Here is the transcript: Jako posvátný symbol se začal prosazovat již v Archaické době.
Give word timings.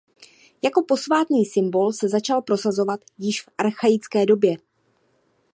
Jako 0.63 0.83
posvátný 0.87 1.45
symbol 1.45 1.93
se 1.93 2.09
začal 2.09 2.41
prosazovat 2.41 2.99
již 3.17 3.43
v 3.43 3.49
Archaické 3.57 4.25
době. 4.25 4.57